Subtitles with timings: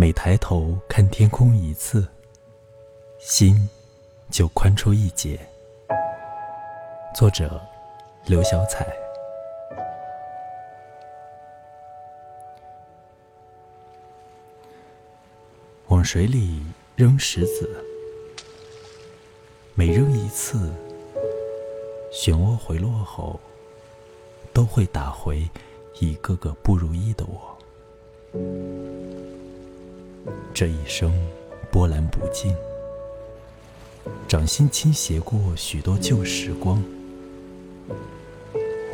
[0.00, 2.08] 每抬头看天空一次，
[3.18, 3.68] 心
[4.30, 5.38] 就宽出一截。
[7.14, 7.60] 作者：
[8.24, 8.90] 刘小彩。
[15.88, 16.62] 往水里
[16.96, 17.68] 扔石子，
[19.74, 20.72] 每扔一次，
[22.10, 23.38] 漩涡回落后，
[24.54, 25.46] 都会打回
[25.98, 27.54] 一个个不如意的我。
[30.52, 31.12] 这一生
[31.70, 32.54] 波澜不惊，
[34.28, 36.82] 掌心倾斜过许多旧时光，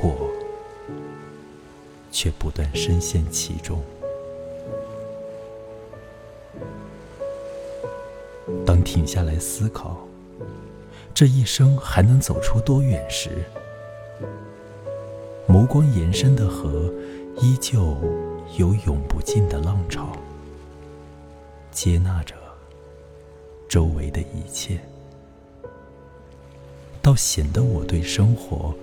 [0.01, 0.31] 我
[2.13, 3.83] 却不断深陷其中。
[8.65, 10.07] 当停下来思考，
[11.13, 13.31] 这一生还能走出多远时，
[15.49, 16.93] 眸光延伸的河，
[17.41, 17.97] 依旧
[18.57, 20.06] 有永不尽的浪潮，
[21.77, 22.35] 接纳着
[23.69, 24.81] 周围的一切，
[27.03, 28.75] 倒显得我对生活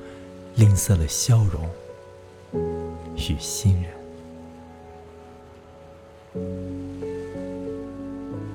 [0.53, 1.67] 吝啬了笑容
[3.15, 3.91] 与信任。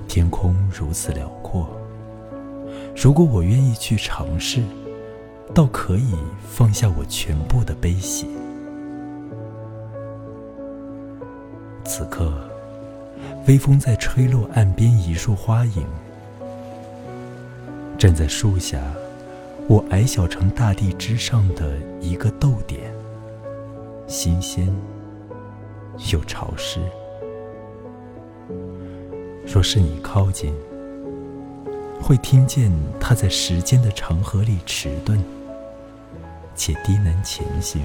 [0.07, 1.67] 天空如此辽阔，
[2.95, 4.63] 如果我愿意去尝试，
[5.53, 6.15] 倒可以
[6.47, 8.25] 放下我全部的悲喜。
[11.83, 12.48] 此刻，
[13.47, 15.83] 微风在吹落岸边一束花影，
[17.97, 18.79] 站在树下，
[19.67, 22.93] 我矮小成大地之上的一个豆点，
[24.07, 24.67] 新鲜
[26.11, 26.79] 又潮湿。
[29.51, 30.53] 若是你靠近，
[31.99, 35.19] 会听见它在时间的长河里迟钝
[36.55, 37.81] 且低喃前行，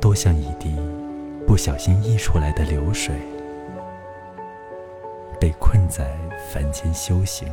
[0.00, 0.74] 多像一滴
[1.48, 3.14] 不小心溢出来的流水，
[5.40, 6.14] 被困在
[6.52, 7.48] 凡间修行。